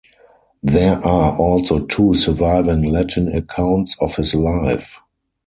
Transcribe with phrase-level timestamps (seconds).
[0.63, 4.99] There are also two surviving Latin accounts of his life.